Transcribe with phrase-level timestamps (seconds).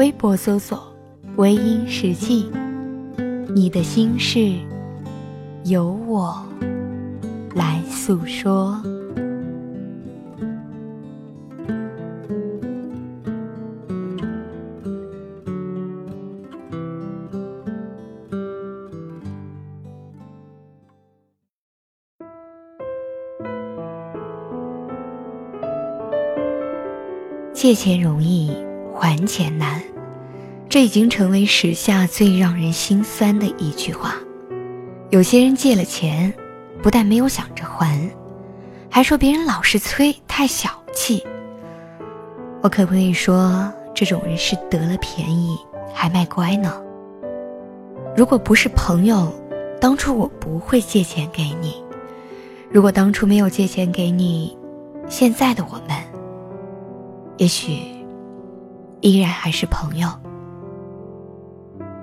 [0.00, 0.82] 微博搜索
[1.36, 2.50] “微音时记”。
[3.54, 4.54] 你的心事，
[5.64, 6.42] 由我
[7.54, 8.82] 来诉说。
[27.52, 28.50] 借钱容易，
[28.94, 29.89] 还钱难。
[30.70, 34.14] 这已经成为时下最让人心酸的一句话。
[35.10, 36.32] 有些人借了钱，
[36.80, 38.08] 不但没有想着还，
[38.88, 41.26] 还说别人老是催，太小气。
[42.62, 45.58] 我可不可以说，这种人是得了便宜
[45.92, 46.80] 还卖乖呢？
[48.16, 49.34] 如果不是朋友，
[49.80, 51.82] 当初我不会借钱给你；
[52.70, 54.56] 如果当初没有借钱给你，
[55.08, 55.96] 现在的我们，
[57.38, 57.76] 也许
[59.00, 60.08] 依然还是朋友。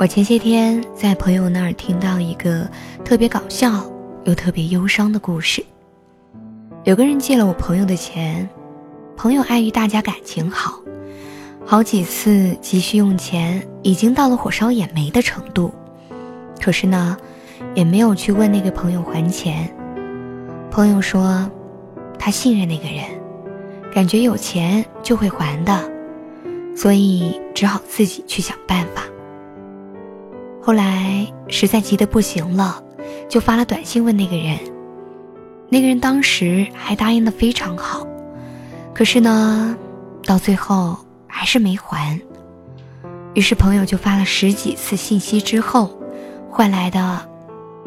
[0.00, 2.66] 我前些天在朋友那儿听到一个
[3.04, 3.84] 特别搞笑
[4.24, 5.62] 又特别忧伤的故事。
[6.84, 8.48] 有个人借了我朋友的钱，
[9.14, 10.80] 朋友碍于大家感情好，
[11.66, 15.70] 好几次急需用钱，已经到了火烧眼眉的程度。
[16.62, 17.14] 可是呢，
[17.74, 19.70] 也没有去问那个朋友还钱。
[20.70, 21.46] 朋友说，
[22.18, 23.04] 他信任那个人，
[23.92, 25.78] 感觉有钱就会还的，
[26.74, 29.02] 所以只好自己去想办法。
[30.62, 32.82] 后来实在急得不行了，
[33.28, 34.58] 就发了短信问那个人。
[35.68, 38.06] 那个人当时还答应的非常好，
[38.92, 39.76] 可是呢，
[40.24, 42.20] 到最后还是没还。
[43.34, 45.96] 于是朋友就发了十几次信息之后，
[46.50, 47.26] 换来的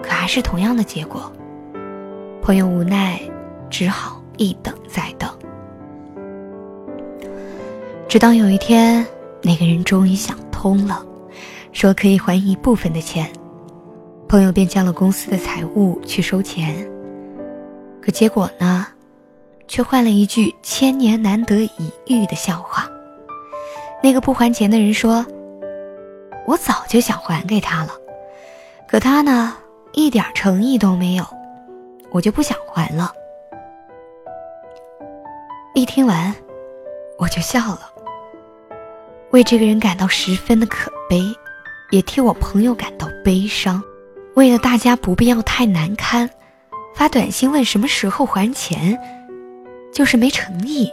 [0.00, 1.32] 可还是同样的结果。
[2.40, 3.20] 朋友无奈，
[3.68, 5.28] 只好一等再等。
[8.08, 9.04] 直到有一天，
[9.42, 11.04] 那个人终于想通了。
[11.72, 13.28] 说可以还一部分的钱，
[14.28, 16.88] 朋友便叫了公司的财务去收钱。
[18.00, 18.86] 可结果呢，
[19.66, 22.88] 却换了一句千年难得一遇的笑话。
[24.02, 25.24] 那个不还钱的人说
[26.46, 27.90] ：“我早就想还给他了，
[28.88, 29.56] 可他呢，
[29.92, 31.24] 一点诚意都没有，
[32.10, 33.12] 我就不想还了。”
[35.74, 36.34] 一听完，
[37.18, 37.80] 我就笑了，
[39.30, 41.22] 为这个人感到十分的可悲。
[41.92, 43.82] 也替我朋友感到悲伤，
[44.34, 46.28] 为了大家不必要太难堪，
[46.94, 48.98] 发短信问什么时候还钱，
[49.92, 50.90] 就是没诚意。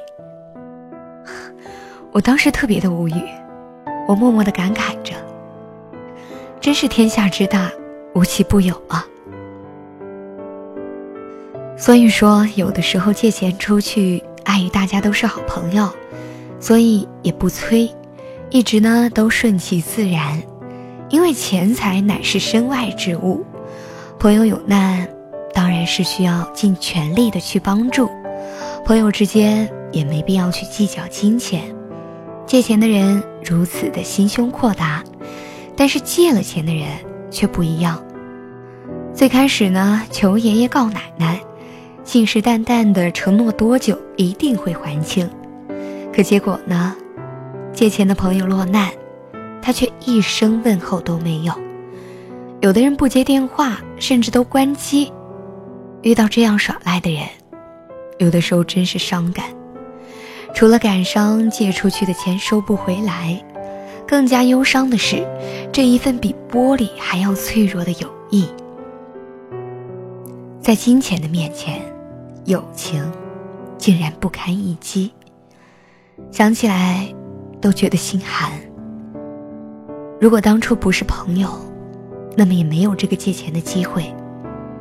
[2.12, 3.24] 我当时特别的无语，
[4.10, 5.14] 我默默的感慨着，
[6.60, 7.72] 真是天下之大，
[8.14, 9.08] 无奇不有啊。
[11.78, 15.90] 所以说，有的时候借钱出去，碍于大家都是好朋友，
[16.60, 17.90] 所以也不催，
[18.50, 20.44] 一直呢都顺其自然。
[21.10, 23.44] 因为钱财乃是身外之物，
[24.20, 25.08] 朋友有难，
[25.54, 28.10] 当然是需要尽全力的去帮助。
[28.86, 31.64] 朋友之间也没必要去计较金钱。
[32.46, 35.04] 借钱的人如此的心胸阔达，
[35.76, 36.88] 但是借了钱的人
[37.32, 38.04] 却不一样。
[39.14, 41.40] 最开始呢，求爷爷告奶奶，
[42.04, 45.30] 信誓旦旦的承诺多久一定会还清，
[46.14, 46.96] 可结果呢，
[47.74, 48.90] 借钱的朋友落难。
[49.62, 51.54] 他却一声问候都没有，
[52.62, 55.12] 有的人不接电话，甚至都关机。
[56.02, 57.24] 遇到这样耍赖的人，
[58.18, 59.46] 有的时候真是伤感。
[60.54, 63.44] 除了感伤借出去的钱收不回来，
[64.08, 65.28] 更加忧伤的是，
[65.72, 68.48] 这一份比玻璃还要脆弱的友谊，
[70.62, 71.82] 在金钱的面前，
[72.46, 73.12] 友情
[73.78, 75.12] 竟然不堪一击。
[76.32, 77.14] 想起来，
[77.62, 78.52] 都觉得心寒。
[80.20, 81.50] 如果当初不是朋友，
[82.36, 84.14] 那么也没有这个借钱的机会，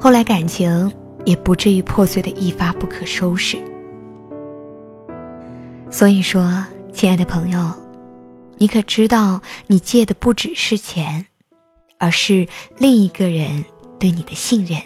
[0.00, 0.92] 后来感情
[1.24, 3.56] 也不至于破碎的一发不可收拾。
[5.90, 7.72] 所以说，亲爱的朋友，
[8.56, 11.24] 你可知道，你借的不只是钱，
[11.98, 12.46] 而是
[12.76, 13.64] 另一个人
[13.98, 14.76] 对你的信任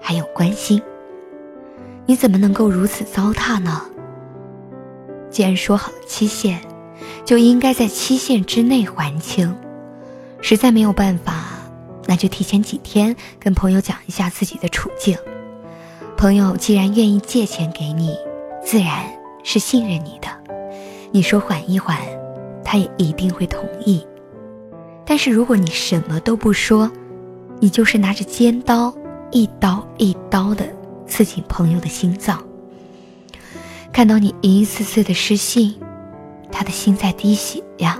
[0.00, 0.80] 还有关心。
[2.06, 3.82] 你怎么能够如此糟蹋呢？
[5.28, 6.58] 既然说好了期限，
[7.26, 9.54] 就应该在期限之内还清。
[10.40, 11.44] 实在没有办法，
[12.06, 15.16] 那就提前几天跟朋友讲一下自己的处境。
[16.16, 18.16] 朋友既然愿意借钱给你，
[18.64, 19.04] 自然
[19.44, 20.28] 是信任你的。
[21.10, 21.96] 你说缓一缓，
[22.64, 24.04] 他也一定会同意。
[25.04, 26.90] 但是如果你什么都不说，
[27.60, 28.94] 你就是拿着尖刀
[29.30, 30.66] 一刀一刀的
[31.06, 32.42] 刺进朋友的心脏。
[33.92, 35.74] 看到你一次次的失信，
[36.52, 37.98] 他的心在滴血呀。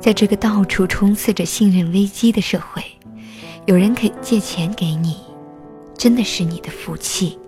[0.00, 2.82] 在这个到处充斥着信任危机的社会，
[3.66, 5.16] 有人肯借钱给你，
[5.96, 7.38] 真的是你的福气。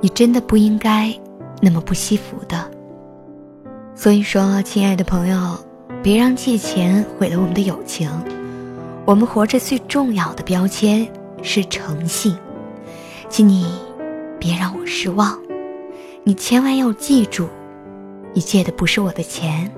[0.00, 1.12] 你真的不应该
[1.60, 2.70] 那么不惜福的。
[3.94, 5.58] 所以说，亲爱的朋友。
[6.02, 8.08] 别让借钱毁了我们的友情。
[9.04, 11.04] 我们活着最重要的标签
[11.42, 12.36] 是诚信，
[13.28, 13.66] 请你
[14.38, 15.36] 别让我失望。
[16.22, 17.48] 你千万要记住，
[18.32, 19.68] 你借的不是我的钱，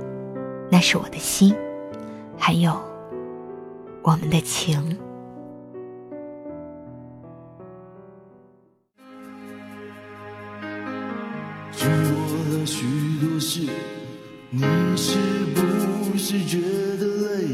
[0.71, 1.55] 那是我的心，
[2.39, 2.73] 还有
[4.03, 4.81] 我们的情。
[11.73, 12.87] 经过了许
[13.21, 13.69] 多事，
[14.51, 14.63] 你
[14.97, 15.19] 是
[15.55, 15.63] 不？
[16.21, 16.59] 是觉
[16.99, 17.47] 得累，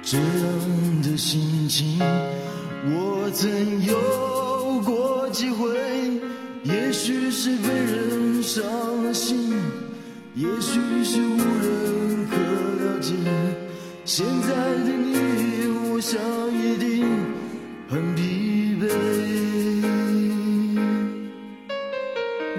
[0.00, 1.98] 这样的心情
[2.84, 3.50] 我曾
[3.82, 5.66] 有过几回。
[6.62, 8.62] 也许是被人伤
[9.02, 9.50] 了心，
[10.36, 12.36] 也许是无人可
[12.84, 13.14] 了解
[14.04, 16.20] 现在的你我想
[16.54, 17.04] 一定
[17.88, 18.86] 很疲惫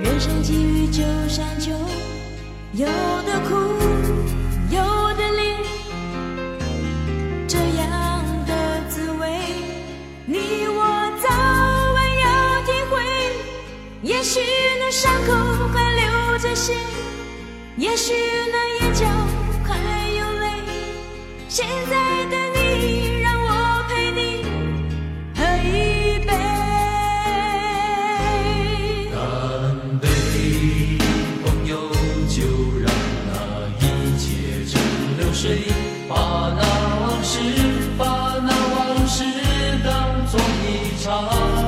[0.03, 1.71] 人生际遇就像酒
[2.73, 3.55] 有的苦
[4.69, 4.83] 有
[5.15, 5.55] 的烈
[7.47, 9.29] 这样的滋味
[10.25, 10.83] 你我
[11.23, 11.29] 早
[11.93, 13.01] 晚要体会
[14.03, 14.41] 也许
[14.77, 16.73] 那伤口还留着些
[17.81, 18.13] 也许
[18.51, 19.07] 那眼角
[19.63, 19.73] 还
[20.11, 20.45] 有泪。
[21.49, 23.49] 现在的你，让我
[23.89, 24.45] 陪你
[25.35, 26.29] 喝一杯。
[29.11, 29.19] 干
[29.99, 30.05] 杯，
[31.43, 31.73] 朋友，
[32.29, 32.45] 就
[32.83, 32.85] 让
[33.25, 33.33] 那
[33.79, 33.83] 一
[34.15, 34.79] 切成
[35.17, 35.63] 流水，
[36.07, 36.13] 把
[36.55, 36.61] 那
[37.01, 37.39] 往事，
[37.97, 38.05] 把
[38.45, 39.23] 那往事
[39.83, 39.89] 当
[40.27, 40.69] 作一
[41.03, 41.60] 场。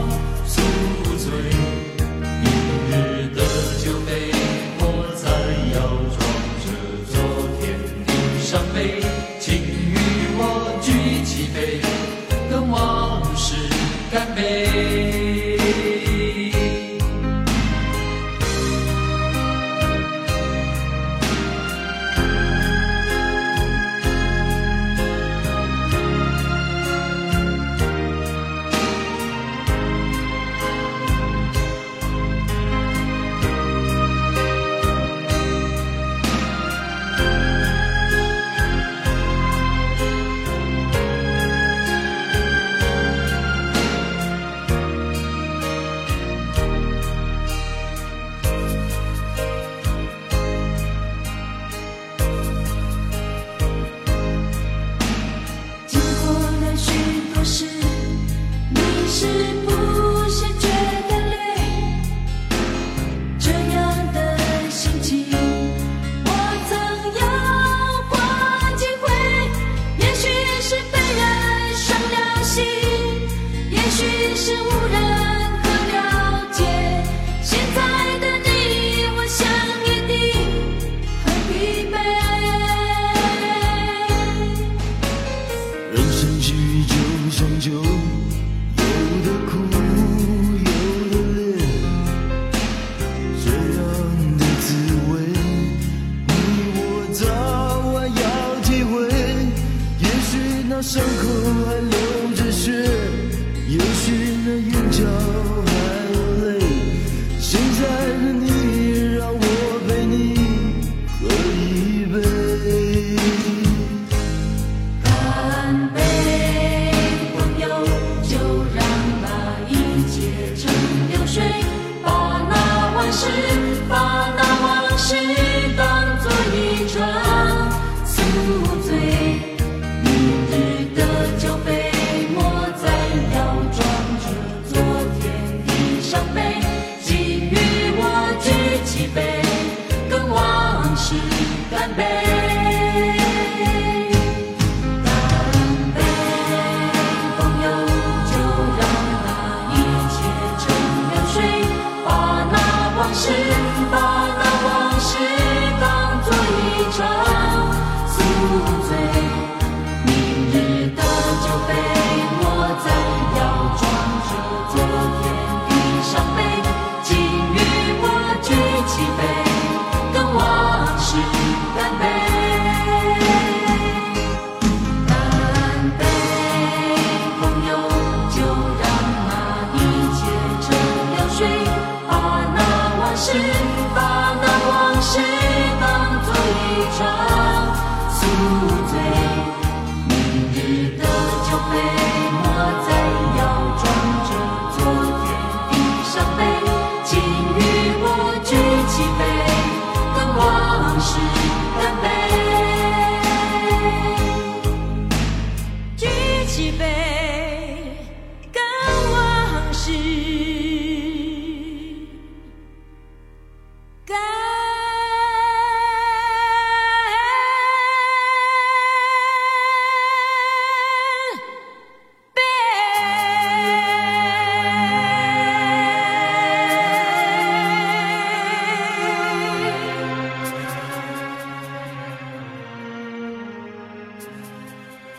[87.93, 88.22] you.